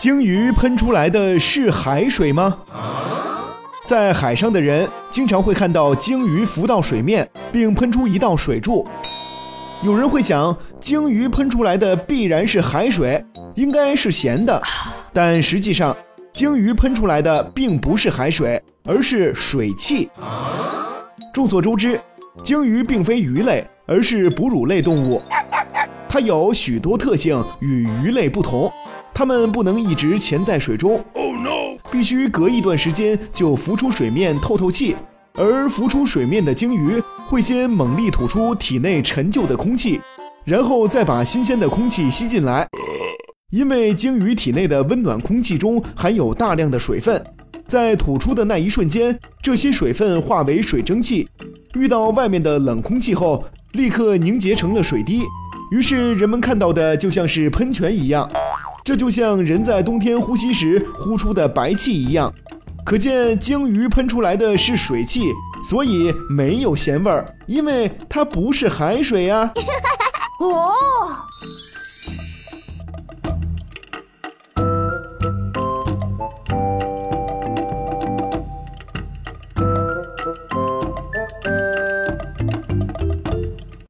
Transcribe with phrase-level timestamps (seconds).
[0.00, 2.56] 鲸鱼喷出来的是海水吗？
[3.84, 8.88] 在海上的人经常会看到鲸鱼浮到水面，并喷出一道水柱。
[9.84, 13.22] 有人会想，鲸鱼喷出来的必然是海水，
[13.56, 14.58] 应该是咸的。
[15.12, 15.94] 但实际上，
[16.32, 20.08] 鲸鱼喷出来的并不是海水，而是水汽。
[21.34, 22.00] 众所周知，
[22.42, 25.20] 鲸鱼并非鱼类，而是哺乳类动物。
[26.12, 28.68] 它有许多特性与鱼类不同，
[29.14, 31.00] 它们不能一直潜在水中，
[31.88, 34.96] 必须隔一段时间就浮出水面透透气。
[35.34, 40.00] 而浮出水面的鲸鱼会先猛力吐出体内陈旧的空气，
[40.44, 42.66] 然后再把新鲜的空气吸进来。
[43.52, 47.24] 因为鲸鱼体内的温暖空气中含有大量的水分，
[47.68, 51.28] 在吐出的那一瞬间，这些水分化为水蒸气，
[51.76, 55.22] 遇到外面的冷空气后，立刻凝结成了水滴。
[55.70, 58.28] 于是人们看到的就像是喷泉一样，
[58.84, 62.32] 这就像人在冬天呼吸时呼出的白气一样。
[62.84, 65.22] 可见鲸鱼喷出来的是水汽，
[65.68, 69.52] 所以没有咸味儿，因为它不是海水呀。
[70.40, 70.72] 哦。